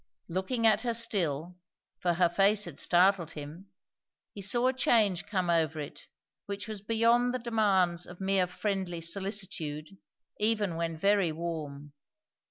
[0.27, 1.59] Looking at her still,
[1.99, 3.67] for her face had startled him,
[4.33, 6.07] he saw a change come over it
[6.47, 9.89] which was beyond the demands of mere friendly solicitude,
[10.39, 11.93] even when very warm.